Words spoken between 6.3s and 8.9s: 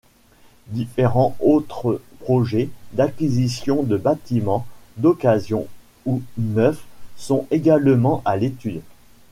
neufs sont également à l’étude.